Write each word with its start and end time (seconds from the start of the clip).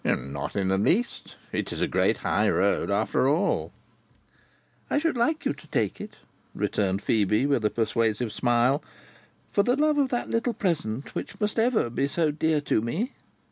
"Not 0.03 0.55
in 0.55 0.69
the 0.69 0.79
least; 0.79 1.35
it 1.51 1.71
is 1.71 1.79
a 1.79 1.87
great 1.87 2.17
high 2.25 2.49
road 2.49 2.89
after 2.89 3.29
all." 3.29 3.71
"I 4.89 4.97
should 4.97 5.15
like 5.15 5.45
you 5.45 5.53
to 5.53 5.67
take 5.67 6.01
it," 6.01 6.15
returned 6.55 7.03
Phœbe, 7.03 7.47
with 7.47 7.63
a 7.65 7.69
persuasive 7.69 8.31
smile, 8.33 8.83
"for 9.51 9.61
the 9.61 9.75
love 9.75 9.99
of 9.99 10.09
that 10.09 10.27
little 10.27 10.53
present 10.55 11.13
which 11.13 11.39
must 11.39 11.59
ever 11.59 11.87
be 11.91 12.07
so 12.07 12.31
dear 12.31 12.61
to 12.61 12.81
me. 12.81 13.11